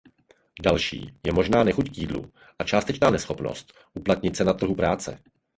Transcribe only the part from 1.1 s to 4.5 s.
je možná nechuť k jídlu a částečná neschopnost uplatnit se